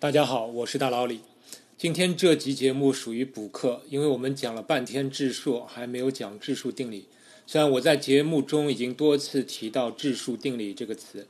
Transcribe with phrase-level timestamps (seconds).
[0.00, 1.20] 大家好，我是大老李。
[1.76, 7.04] 今天这集节目属于补课，因为我们讲了半天质数，还没有讲质数定理。
[7.46, 11.26] 虽然我在节目中已经多次提到质数定理这个词，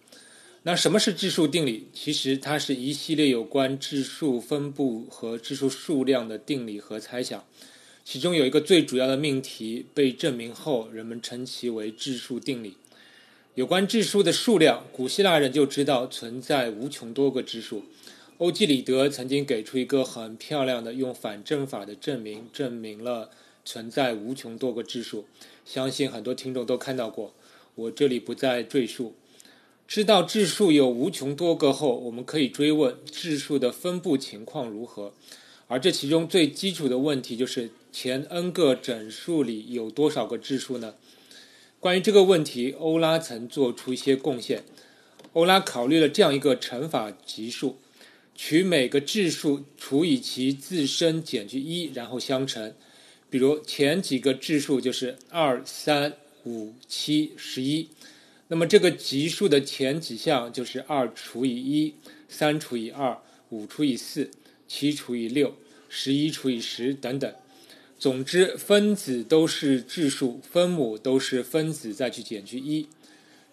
[0.62, 1.88] 那什么是质数定理？
[1.92, 7.44] 其实它是一系列有关质数分布和质数数量的定理和猜想。
[8.04, 12.76] 其中有一个最主要的命题被证明后，人们称其为质数定理。
[13.56, 17.82] 有关质数的数量，古希腊人就知道存在无穷多个质数。
[18.40, 23.28] 欧几里得曾经给出一个很漂亮的用反证法的证明，证明了
[23.66, 25.26] 存在无穷多个质数。
[25.66, 27.34] 相信很多听众都看到过，
[27.74, 29.12] 我这里不再赘述。
[29.86, 35.12] 知道质数有无穷多个后，我们可以追问质数的分布情况如何。
[35.66, 40.94] 而这其中最基础的问题就是前 n 个整数里有多少个质数呢？
[41.78, 44.64] 关于这个问题，欧拉曾做出一些贡献。
[45.34, 47.76] 欧拉考虑了这样一个乘法级数。
[48.42, 52.72] 取每个质数除以其自身减去一，然后相乘。
[53.28, 57.90] 比如前几个质数就是二、三、五、七、十一，
[58.48, 61.94] 那么这个级数的前几项就是二除以一、
[62.30, 63.18] 三除以二、
[63.50, 64.30] 五除以四、
[64.66, 65.54] 七除以六、
[65.90, 67.30] 十一除以十等等。
[67.98, 72.86] 总之，分子都是质数，分母都是分子再去减去一。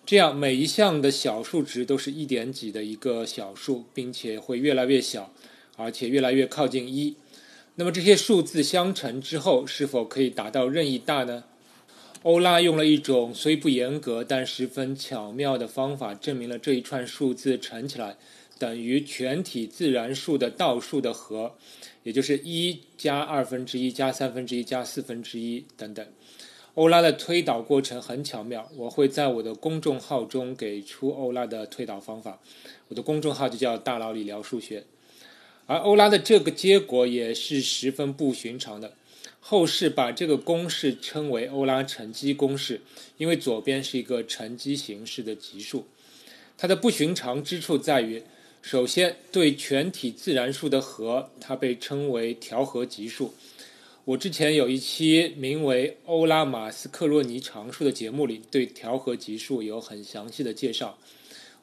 [0.08, 5.34] 这样每一项的小数值都是一点几的一个小数，并且会越来越小，
[5.76, 7.18] 而且越来越靠近一。
[7.76, 11.44] 那么这些数字相乘之后，是否可以达到任意大呢？
[12.24, 18.16] 欧拉用了一种虽不严格但十分巧妙的方法，证明了这一串数字乘起来
[18.58, 21.58] 等于全体自然数的倒数的和，
[22.04, 26.08] 也就是一加二分之一加三分之一加四分之一等等。
[26.78, 32.40] 欧拉的推导过程很巧妙，我会在我的公众号中给出欧拉的推导方法。
[32.90, 34.84] 我的公众号就叫“大佬理聊数学”，
[35.66, 38.94] 而欧拉的这个结果也是十分不寻常的。
[39.40, 42.82] 后世把这个公式称为欧拉乘积公式，
[43.18, 45.88] 因为左边是一个乘积形式的级数。
[46.60, 48.22] 它的不寻常之处在于，
[48.62, 53.34] 首先对全体自然数的和，它被称为调和级数。
[54.08, 60.98] 我之前有一期名为《欧拉马斯克洛尼常数》的节目里，对调和级数有很详细的介绍。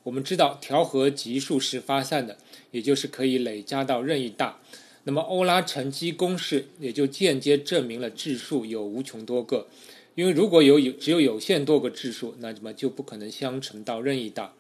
[0.03, 2.37] 我们知道调和级数是发散的，
[2.71, 4.61] 也就是可以累加到任意大。
[5.05, 9.67] 那么欧拉乘积公式也就间接证明了质数有无穷多个。
[10.15, 14.53] 因为如果有有只有有限多个质数，那么就不可能相乘到任意大。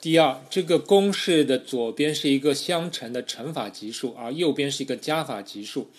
[0.00, 5.90] 第二，这个公式的左边是一个相乘的乘法级数，而右边是一个加法级数。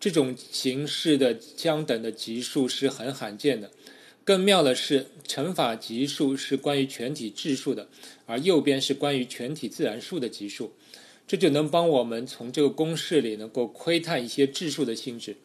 [0.00, 3.70] 这种形式的相等的级数是很罕见的。
[4.24, 7.88] 更妙的是，乘法级数是关于全体质数的，
[8.26, 10.72] 而右边是关于全体自然数的级数。
[11.26, 15.36] 这就能帮我们从这个公式里能够窥探一些质数的性质。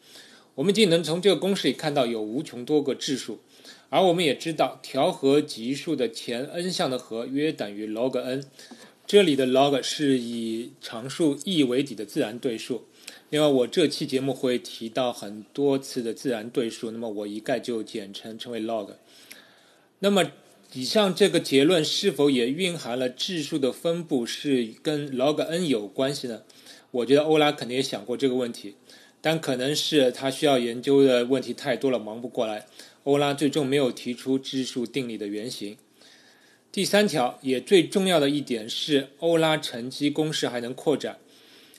[0.54, 3.40] 我们既能从这个公式里看到有无穷多个质数，
[3.88, 8.44] 而我们也知道调和级数的前 n 项的和约等于 log n。
[9.06, 12.84] 这里的 log 是以常数 e 为底的自然对数。
[13.34, 18.90] 另外，我这期节目会提到很多次的自然对数，那么我一概就简称称为 log。
[19.98, 20.30] 那么，
[20.72, 26.42] 以上这个结论是否也蕴含了质数的分布是跟 log n 有关系呢？
[26.92, 28.76] 我觉得欧拉肯定也想过这个问题，
[29.20, 32.66] 但可能是他需要研究的问题太多了，忙不过来。
[33.02, 35.76] 欧拉最终没有提出质数定理的原型。
[36.70, 41.18] 第三条也最重要的一点是，欧拉乘积公式还能扩展。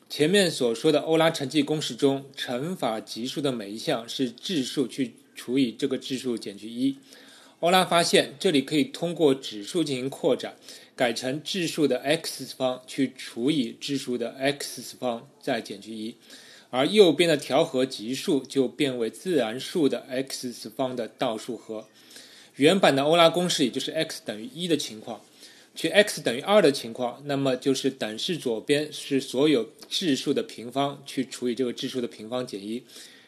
[0.07, 6.97] 前面所说的欧拉乘积公式中，乘法级数的每一项是质数去除以这个质数减去一。
[7.59, 10.55] 欧拉发现，这里可以通过指数进行扩展，
[10.95, 16.16] 改成质数的 x 次方去除以质数的 x 次方再减去一，
[16.69, 21.87] 而右边的调和级数就变为自然数的 x 次方的倒数和。
[22.57, 25.22] 原版的欧拉公式也就是 x 等于一的情况。
[25.75, 32.82] 取 x 等于二的情况，那么就是等式左边是所有质数的平方去除以这个质数的平方减一，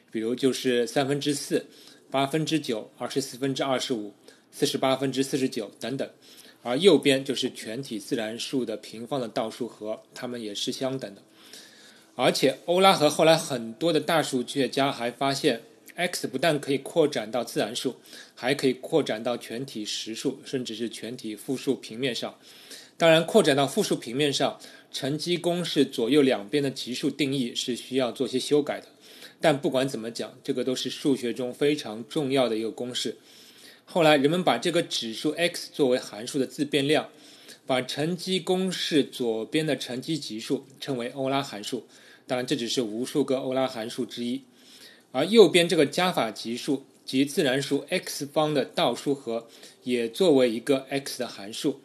[0.10, 1.66] 比如就是三分之四、
[2.10, 4.14] 八分之九、二十四分之二十五、
[4.50, 6.10] 四十八分之四十九等等，
[6.64, 11.22] 而右边就是全体自然数的平方的倒数和，它们也是相等的。
[12.16, 15.62] 而且欧拉和后来很多的大数学家还发现。
[15.98, 17.96] X 不但可以扩展到自然数，
[18.36, 22.36] 还可以扩展到全体实数，甚至是全体复数平面上。
[22.98, 24.60] 当然，扩展到复数平面上，
[24.92, 28.88] 乘积公式左右两边的级数定义是需要做些修改的。
[29.42, 33.18] 但不管怎么讲，这个都是数学中非常重要的一个公式。
[33.86, 37.10] 后来人们把这个指数 x 作为函数的自变量，
[37.66, 41.88] 把乘积公式左边的乘积级数称为欧拉函数，
[42.28, 44.44] 当然这只是无数个欧拉函数之一。
[45.12, 49.48] 而右边这个加法级数即自然数 x 方的倒数和，
[49.84, 51.80] 也作为一个 x 的函数。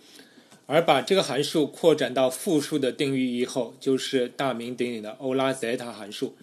[0.66, 6.34] 而把这个函数扩展到复数的定域以后，就是大名鼎鼎的欧拉 zeta 函数。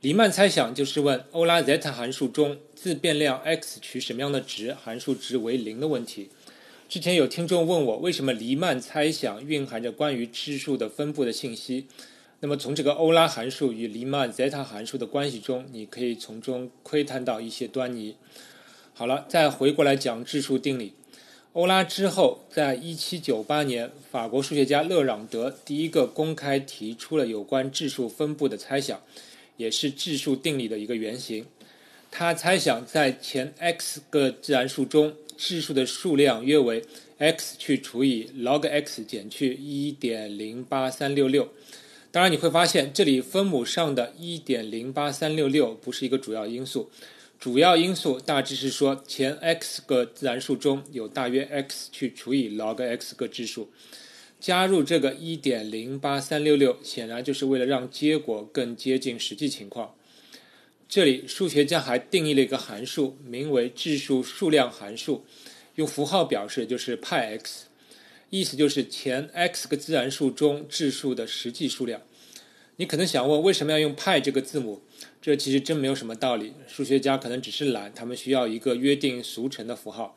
[0.00, 6.30] 黎曼猜想就是问欧拉 zeta 函数中自变量 x 取什么样的值，函数值为零的问题。
[6.88, 11.86] 之前有听众问我，为什么黎曼猜想蕴含着关于质数的分布的信息？
[12.40, 18.14] 那么从这个欧拉函数与黎曼 zeta 函数的关系中，你可以从中窥探到一些端倪。
[18.94, 20.92] 好了，再回过来讲质数定理。
[21.54, 29.02] 欧拉之后，在1798年，法国数学家勒朗德第一个公开提出了有关质数分布的猜想，
[29.56, 31.46] 也是质数定理的一个原型。
[32.10, 35.14] 他猜想在前 x 个自然数中。
[35.36, 36.84] 质数的数量约为
[37.18, 41.46] x 去除以 log x 减去1.08366。
[42.10, 46.90] 当然，你会发现这里分母上的1.08366不是一个主要因素，
[47.38, 53.70] 主要因素大致是说前 x 个自然数中有大约 x 去除以 log x 个质数，
[54.40, 59.94] 加入这个1.08366，显然就是为了让结果更接近实际情况。
[60.88, 65.26] 这里数学家还定义了一个函数，名为质数数量函数，
[65.74, 67.66] 用符号表示就是派 x，
[68.30, 72.02] 意思就是前 x 个自然数中质数的实际数量。
[72.76, 74.82] 你可能想问，为什么要用派这个字母？
[75.20, 80.16] 这其实真没有什么道理，数学家可能只是懒，他们需要一个约定俗成的符号。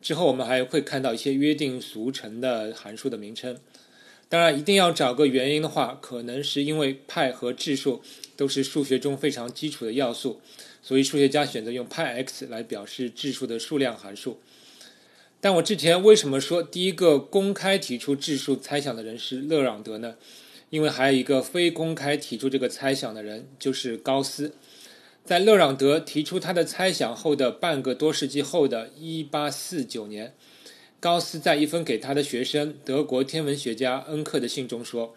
[0.00, 3.58] 之后我们还会看到一些约定俗成的函数的名称。
[4.30, 8.00] 当然，一定要找个原因的话，可能是因为派和质数
[8.36, 10.40] 都是数学中非常基础的要素，
[10.82, 14.40] 所以数学家选择用派 x 来表示质数的数量函数。
[15.42, 20.16] 但我之前为什么说第一个公开提出质数猜想的人是勒朗德呢？
[20.68, 24.52] 因为还有一个非公开提出这个猜想的人，就是高斯。
[25.24, 30.34] 在勒朗德提出他的猜想后的半个多世纪后的1849年。
[31.00, 35.14] 高斯在一封给他的学生德国天文学家恩克的信中说，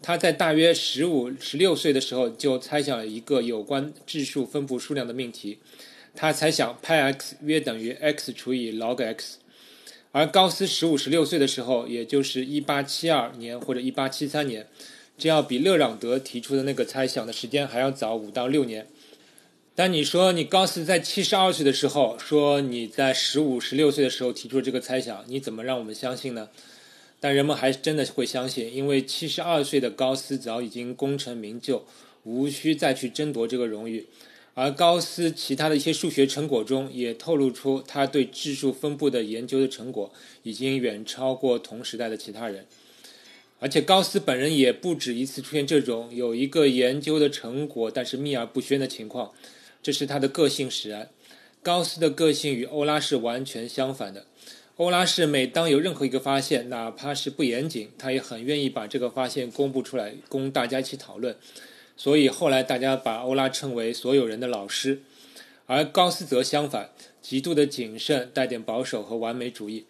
[0.00, 5.58] 他在大约十五、十六岁的时候就猜想了一个有关质数分布数量的命题。
[6.14, 9.38] 他猜想派 x 约等于 x 除以 log x。
[10.12, 14.66] 而高斯十五、十六岁的时候，也就是一八七二年或者一八七三年，
[15.18, 18.86] 这要比勒朗德提出的那个猜想的时间还要早五到六年。
[19.74, 26.48] 但你说你高斯在七十二岁的时候说你在十五十六岁的时候提出这个猜想，你怎么让我们相信呢？
[27.20, 31.84] 但人们还真的会相信，因为七十二岁的高斯早已经功成名就，
[32.24, 34.06] 无需再去争夺这个荣誉。
[34.60, 40.12] 而高斯其他的一些数学成果中也透露出他对质数分布的研究的成果
[40.42, 42.66] 已经远超过同时代的其他人。
[43.60, 49.30] 而且高斯本人也不止一次出现这种有一个研究的成果但是秘而不宣的情况。
[49.80, 51.08] 这是他的个性使然。
[51.62, 54.26] 高斯的个性与欧拉是完全相反的。
[54.74, 61.36] 欧拉是每当有任何一个发现，哪怕是不严谨，他也很愿意把这个发现公布出来，供大家一起讨论。
[61.98, 65.02] 所以后来大家把欧拉称为所有人的老师。
[65.66, 66.88] 而高斯则相反，
[67.20, 69.84] 极度的谨慎，带点保守和完美主义。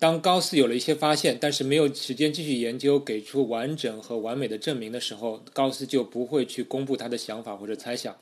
[0.00, 8.16] 当高斯有了一些发现，但是没有时间继续研究，给出完整和完美的证明的时候，高斯就不会去公布他的想法或者猜想。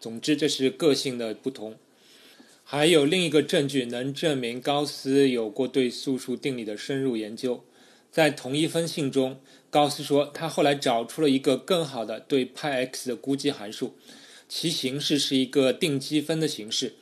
[0.00, 1.76] 总之，这是个性的不同。
[2.64, 7.62] 还有另一个证据能证明高斯有过对素数定理的深入研究。
[8.10, 9.38] 在同一封信中，
[9.72, 13.96] 高斯说他后来找出了一个更好的对派 x 的估计函数，
[14.46, 16.92] 其形式是一个定积分的形式。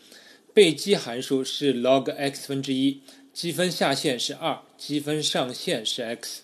[0.55, 3.01] 被积函数是 log x 分之一，
[3.35, 6.43] 积分下限是二，积分上限是 x。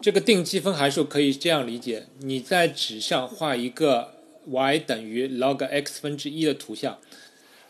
[0.00, 4.12] 这个定积分函数可以这样理解：你在纸上画一个。
[4.48, 7.00] y 等于 log x 分之一的图像，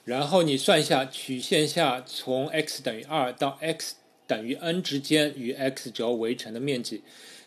[0.04, 3.94] 然后你算一下曲线下从 x 等于二到 x
[4.26, 7.02] 等于 n 之间与 x 轴围成的面积。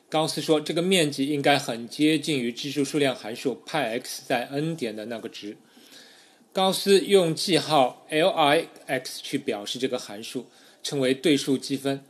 [0.09, 5.55] 高斯说，这个面积应该很接近于质数数量函数派 x 在 n 点的那个值。
[6.51, 10.47] 高斯用记号 Lix 去表示这个函数，
[10.81, 12.03] 称为对数积分，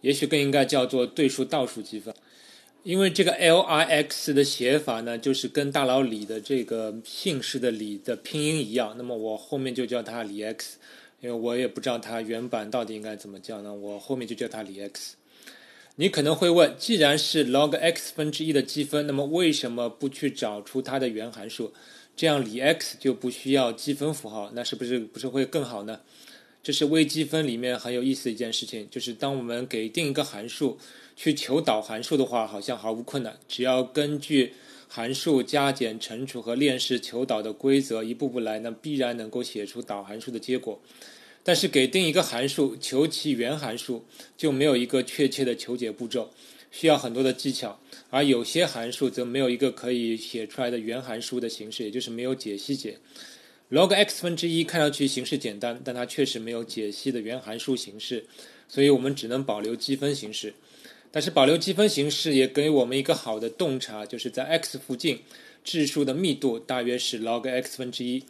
[0.00, 2.14] 也许更应该叫做对数倒数积分。
[2.84, 10.78] 因为这个 L I X 的写法呢，就是跟大佬李的这个姓氏的李的拼音一样，那么我后面就叫他李 X，
[11.20, 15.16] 因为我也不知道它原版到底应该怎么叫呢，我后面就叫它李 X。
[15.96, 21.72] 你可能会问，既然是 log x 分之一的积分，那么为什么不去找出它的原函数？
[22.16, 26.00] 这样李 X 就不需要积分符号，那是不是不是会更好呢？
[26.62, 30.78] 这是微积分里面很有意思的一件事情，就是当我们给定一个函数。
[31.14, 34.54] 去求导函数的话，好像毫无困难，只要根据
[34.88, 40.80] 函数加减乘除和链式求导的规则一步步来，那必然能够写出导函数的结果。
[41.44, 44.04] 但是给定一个函数，求其原函数，
[44.36, 46.30] 就没有一个确切的求解步骤，
[46.70, 47.80] 需要很多的技巧。
[48.10, 52.98] 而有些函数则没有一个可以写出来的原函数的形式，也就是没有解析解。
[53.70, 58.26] log x 分之一看上去形式简单，但它确实没有解析的原函数形式，
[58.68, 60.52] 所以我们只能保留积分形式。
[61.10, 65.20] 但是保留积分形式也给我们一个好的洞察，就是在 x 附近，
[65.64, 68.22] 质数的密度大约是 log x 分之一。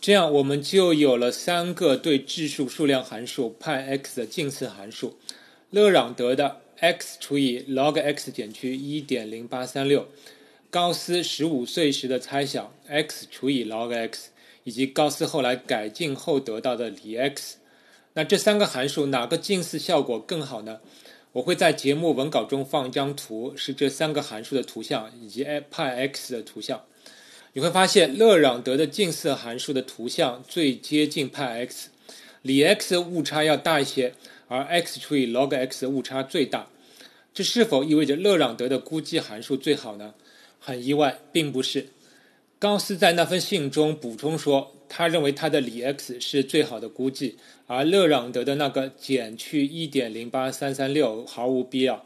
[0.00, 5.16] 这样我们就有了三个对质数数量函数派 x 的近似函数：
[5.70, 10.08] 勒朗德的 x 除以 log x 减去一点零八三六，
[10.70, 14.30] 高斯十五岁时的猜想 x 除以 log x。
[14.66, 17.58] 以及高斯后来改进后得到的里 x，
[18.14, 20.80] 那这三个函数哪个近似效果更好呢？
[21.32, 26.82] 我会在节目文稿中放一张图，是这三个函数的图像以及派 x 的图像。
[27.56, 31.88] 你会发现勒朗德的近似函数的图像最接近派 x，
[32.42, 34.12] 里 x 的误差要大一些，
[34.48, 36.66] 而 x 除以 log x 的误差最大。
[37.32, 40.14] 这是否意味着勒朗德的估计函数最好呢？
[40.58, 41.90] 很意外，并不是。
[42.58, 47.36] 高斯在那封信中补充说，他认为他的里 x 是最好的估计，
[47.68, 52.04] 而勒朗德的那个减去一点零八三三六毫无必要。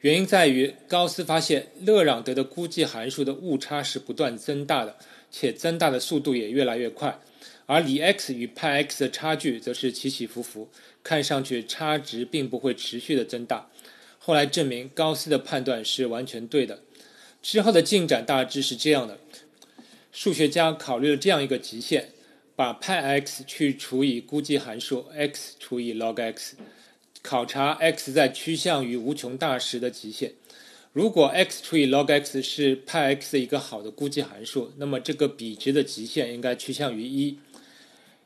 [0.00, 4.96] 原因在于，高斯发现勒朗德的估计函数的误差是不断增大的，
[5.30, 7.20] 且增大的速度也越来越快，
[7.66, 10.70] 而里 x 与派 x 的差距则是起起伏伏，
[11.02, 13.68] 看上去差值并不会持续的增大。
[14.18, 16.80] 后来证明高斯的判断是完全对的。
[17.42, 19.18] 之后的进展大致是这样的。
[20.12, 22.08] 数学家考虑了这样一个极限：
[22.56, 26.56] 把派 x 去除以估计函数 x 除以 log x，
[27.22, 30.32] 考察 x 在趋向于无穷大时的极限。
[30.92, 37.38] 如果 x 除以 log x 是派 x 一个好的估计函数，那么这个比值的极限应该趋向于一。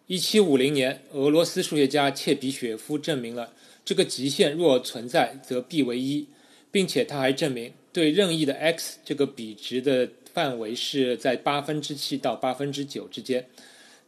[0.06, 3.52] 一七五零年，俄罗斯数学家切比雪夫证明了
[3.84, 6.26] 这个极限若存在，则必为一，
[6.70, 10.08] 并且他还证明对任意的 x 这个比值的。
[10.34, 13.46] 范围是在八分之七到八分之九之间，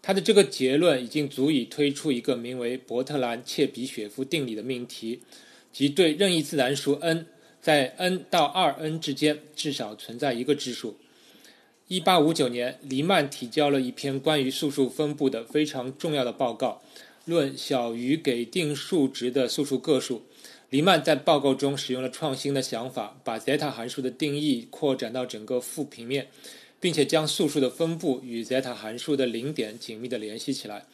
[0.03, 5.21] 他的这个结论已经足以推出一个名为伯特兰切比雪夫定理的命题，
[5.73, 7.27] 即对任意自然数 n
[7.61, 10.97] 在 n 到 2n 之间至少存在一个质数。
[11.89, 16.83] 一八五九年，黎曼提交了一篇关于素数分布的非常重要的报告，
[17.25, 20.23] 论小于给定数值的素数个数。
[20.71, 26.27] 黎曼在报告中使用了创新的想法，把 zeta 函数的定义扩展到整个复平面，
[26.81, 30.87] 并且将素数的分布与 zeta 函数的零点紧密地联系起来。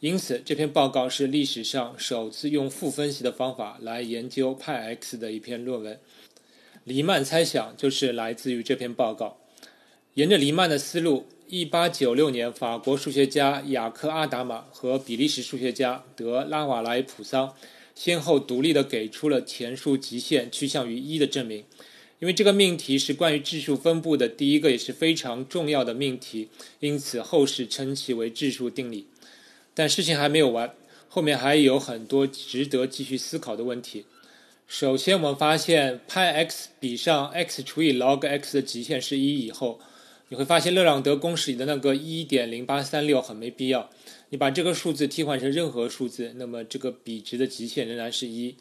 [0.00, 5.98] 因此，这篇报告是历史上首次用负分析的方法来研究派 x 的一篇论文。
[6.84, 9.36] 黎曼猜想就是来自于这篇报告。
[10.14, 17.54] 沿着黎曼的思路，1896年，法国数学家雅克·阿达玛和比利时数学家德拉瓦莱普桑。
[17.94, 21.64] 先后独立地给出了前述极限趋向于一的证明，
[22.20, 26.48] 因为这个命题是关于质数分布的第一个也是非常重要的命题，
[26.78, 29.06] 因此后世称其为质数定理。
[29.74, 30.74] 但事情还没有完，
[31.08, 34.04] 后面还有很多值得继续思考的问题。
[34.68, 39.80] 首先，我们发现派 x 比上 x 除以 log x 的极限是一以后，
[40.28, 43.88] 你会发现勒朗德公式里的那个一点零八三六很没必要。
[44.28, 48.54] 你把这个数字替换成任何数字，那么这个比值的极限仍然是一。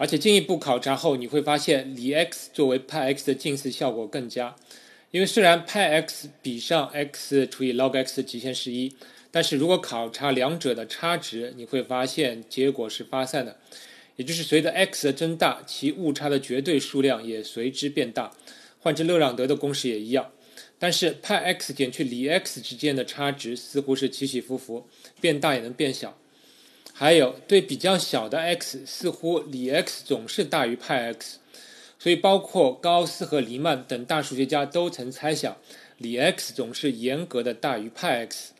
[0.00, 4.56] 而且进一步考察后，你会发现里 x 作为派 x 的近似效果更佳，
[5.10, 8.90] 因为虽然派 x 比上 x 除以 log x 的极限是一，
[9.30, 13.58] 但是如果考察两者的差值，你会发现结果是发散的，
[14.16, 18.32] 也就是随着 x 的增大，其误差的绝对数量也随之变大。
[18.78, 20.32] 换成勒朗德的公式也一样。
[20.78, 24.86] 但是派 x 减去里 x 之间的差值似乎是起起伏伏，
[25.20, 26.16] 变大也能变小。
[27.00, 31.38] 还有对比较小的 x，似乎里 x 总是大于派 x。
[31.98, 35.56] 所以包括高斯和黎曼等大数学家都曾猜想，
[35.96, 38.52] 里 x 总是严格的大于派 x。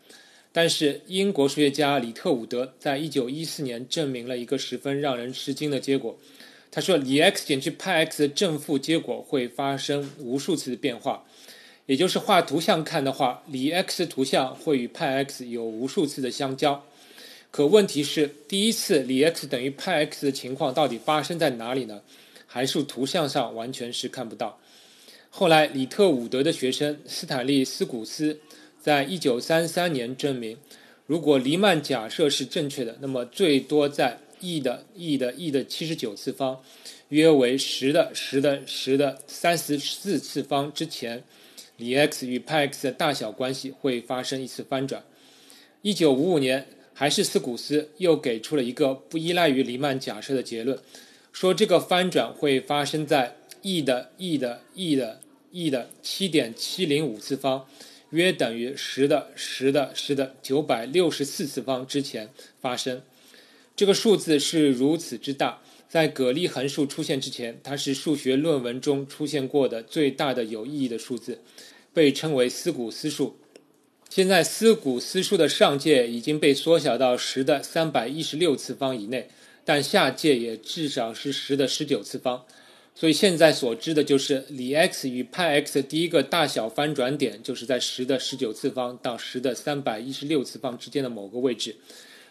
[0.52, 6.18] 但是英国数学家李特伍德在一九一四年证明了一个十分让人吃惊的结果。
[6.70, 11.26] 他说，里 x 减去派 x 的正负结果会发生无数次的变化。
[11.84, 16.82] 也就是画图像看的话，里 x 图像会与派 x 有无数次的相交。
[17.50, 22.00] 可问题是，第一次里 x 等于派 x 的情况到底发生在哪里呢？
[22.46, 24.58] 函数图像上完全是看不到。
[25.30, 28.40] 后来，李特伍德的学生斯坦利斯古斯
[28.80, 30.56] 在一九三三年证明，
[31.06, 36.60] 如果黎曼假设是正确的，那么最多在 e 的 e 的 e 的七十九次方。
[37.08, 41.24] 约为十的十的十的三十四次方之前，
[41.76, 45.02] 里 x 与派 x 的大小关系会发生一次翻转。
[45.82, 46.68] 一九五五年，
[47.00, 50.78] 还是斯古斯又给出了一个不依赖于黎曼假设的结论，
[51.32, 57.66] 说这个翻转会发生在 e 的 e 的 e 的 e 的七点七零五次方。
[58.10, 62.28] 约等于十的十的十的九百六十四次方之前
[62.60, 63.00] 发生，
[63.74, 71.38] 这个数字是如此之大，在葛利函数出现之前，它是数学论文中出现过的最大的有意义的数字，
[71.94, 73.38] 被称为斯古斯数。
[74.10, 79.28] 现在思古思数的上界已经被缩小到十的三百一十六次方以内，
[79.64, 82.44] 但下界也至少是十的十九次方。
[82.92, 91.76] 所以现在所知的就是里 x 与派 x 的第一个大小翻转点，就是在十的十九次方到十的三百一十六次方之间的某个位置。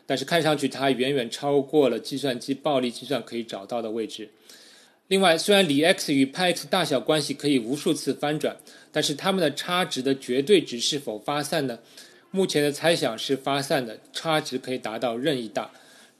[0.05, 4.29] 但是看上去它远远超过了计算机暴力计算可以找到的位置。
[5.09, 8.55] 另外，虽然里 x 与派 x 大小关系可以无数次翻转，
[8.91, 11.79] 但是它们的差值的绝对值是否发散呢？
[12.29, 15.71] 目前的猜想是发散的，差值可以达到任意大。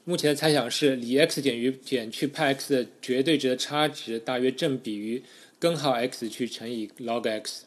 [0.02, 5.22] 目前的猜想是，里 x 减于减去派 x 的绝对值的差值大约正比于
[5.60, 7.66] 根号 x 去乘以 log x。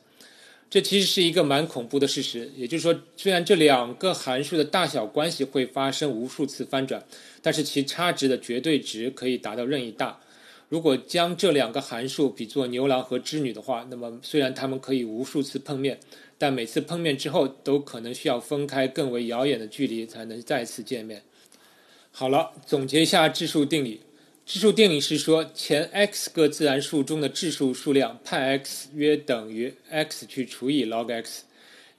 [0.70, 2.52] 这其实是一个蛮恐怖的事实。
[2.58, 7.02] 也就是说，虽然这两个函数的大小关系会发生无数次翻转，
[7.42, 10.20] 但是其差值的绝对值可以达到任意大。
[10.74, 16.00] 如果将这两个函数比作牛郎和织女的话，那么虽然它们可以无数次碰面，
[16.40, 21.22] 但每次碰面之后都可能需要分开更为遥远的距离才能再次见面。
[22.12, 24.02] 好了，总结一下质数定理。
[24.48, 31.44] 质数定理是说，前 x 个自然数中的质数数量派 x 约等于 x 去除以 log x，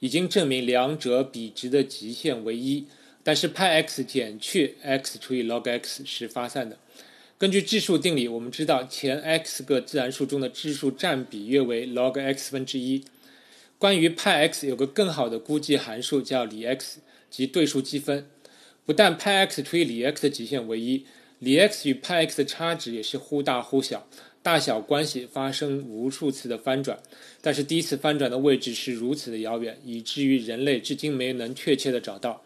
[0.01, 2.85] 已经证明两者比值的极限为一。
[3.23, 6.77] 但是派 x 减去 x 除以 log x 是发散的。
[7.37, 13.03] 根据质数定理，我们知道前 x 个自然数中的质数占比约为 log x 分之一。
[13.77, 18.25] 关于派 x 有个更好的估计函数叫里 x，即对数积分。
[18.85, 21.05] 不但派 x 除以里 x 的极限为一，
[21.39, 24.07] 里 x 与派 x 的差值也是忽大忽小，
[24.41, 26.97] 大小关系发生无数次的翻转，
[27.41, 32.41] 但是第一次翻转的位置是如此的遥远，以至于人类至今没能确切的找到。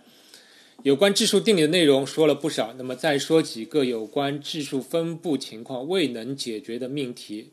[0.83, 7.49] 有关质数定理的内容说了不少，那么再说几个有关质数分布情况未能解决的命题。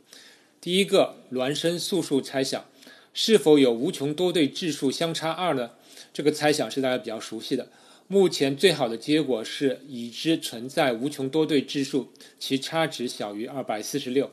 [0.61, 2.65] 第一个，孪生素数猜想，
[3.13, 5.73] 是否有无穷多对质数相差二呢？
[6.13, 7.69] 这个猜想是大家比较熟悉的。
[8.07, 14.31] 目前最好的结果是已知存在无穷多对质数，其差值小于二百四十六。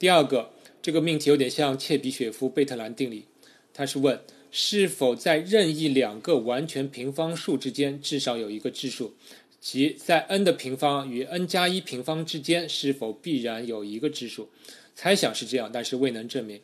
[0.00, 0.50] 第二个，
[0.82, 3.26] 这个命题有点像切比雪夫贝特兰定理，
[3.72, 4.20] 它是问
[4.50, 9.14] 是否在任意两个完全平方数之间至少有一个质数，
[9.60, 14.48] 即在 n 的平方与 n 加一平方之间是否必然有一个质数？
[14.94, 16.60] 猜想是这样，但是未能证明。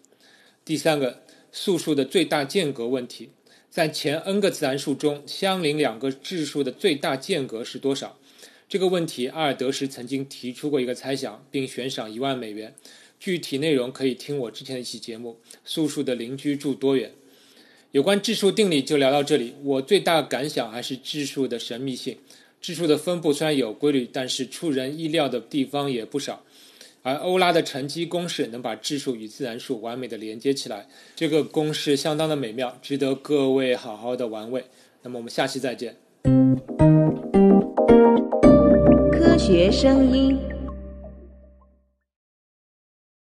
[0.64, 1.22] 第三个，
[1.52, 3.30] 素数的最大间隔问题。
[3.70, 8.18] 在前 n 个自然数中，相邻两个质数的最大间隔是多少？
[8.68, 12.74] 这个问题，阿尔德什曾经提出过一个猜想，并悬赏一万美元。
[13.20, 17.10] 具体内容可以听我之前的一期节目《素数的邻居住多远》。
[17.96, 19.54] 有关质数定理就聊到这里。
[19.64, 22.18] 我最大感想还是质数的神秘性。
[22.60, 26.42] 质数的分布虽然有规律，但是出人意料的地方也不少。
[27.00, 34.66] 而欧拉的乘积公式能把质数与自然数完美的连接起来，这个公式相当的美妙，值得各位好好的玩味。
[35.00, 35.96] 那么我们下期再见。
[39.10, 40.55] 科学声音。